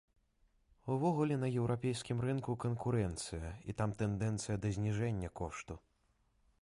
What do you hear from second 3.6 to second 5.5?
і там тэндэнцыя да зніжэння